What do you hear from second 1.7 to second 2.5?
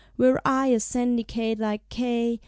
K.